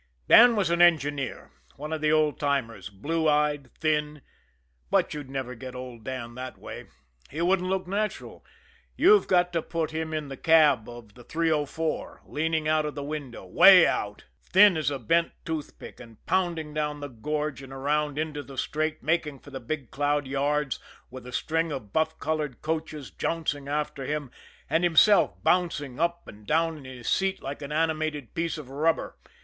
Dan 0.27 0.55
was 0.55 0.71
an 0.71 0.81
engineer, 0.81 1.51
one 1.75 1.93
of 1.93 2.01
the 2.01 2.11
old 2.11 2.39
timers, 2.39 2.89
blue 2.89 3.29
eyed, 3.29 3.69
thin 3.75 4.23
but 4.89 5.13
you'd 5.13 5.29
never 5.29 5.53
get 5.53 5.75
old 5.75 6.03
Dan 6.03 6.33
that 6.33 6.57
way, 6.57 6.85
he 7.29 7.39
wouldn't 7.39 7.69
look 7.69 7.85
natural! 7.85 8.43
You've 8.97 9.27
got 9.27 9.53
to 9.53 9.61
put 9.61 9.91
him 9.91 10.11
in 10.11 10.27
the 10.27 10.37
cab 10.37 10.89
of 10.89 11.13
the 11.13 11.23
304, 11.23 12.23
leaning 12.25 12.67
out 12.67 12.83
of 12.87 12.95
the 12.95 13.03
window, 13.03 13.45
way 13.45 13.85
out, 13.85 14.23
thin 14.41 14.75
as 14.75 14.89
a 14.89 14.97
bent 14.97 15.33
toothpick, 15.45 15.99
and 15.99 16.25
pounding 16.25 16.73
down 16.73 16.99
the 16.99 17.07
gorge 17.07 17.61
and 17.61 17.71
around 17.71 18.17
into 18.17 18.41
the 18.41 18.57
straight 18.57 19.03
making 19.03 19.37
for 19.37 19.51
the 19.51 19.59
Big 19.59 19.91
Cloud 19.91 20.25
yards, 20.25 20.79
with 21.11 21.27
a 21.27 21.31
string 21.31 21.71
of 21.71 21.93
buff 21.93 22.17
colored 22.17 22.63
coaches 22.63 23.11
jouncing 23.11 23.67
after 23.67 24.03
him, 24.05 24.31
and 24.67 24.83
himself 24.83 25.35
bouncing 25.43 25.99
up 25.99 26.27
and 26.27 26.47
down 26.47 26.79
in 26.79 26.85
his 26.85 27.07
seat 27.07 27.39
like 27.43 27.61
an 27.61 27.71
animated 27.71 28.33
piece 28.33 28.57
of 28.57 28.67
rubber. 28.71 29.15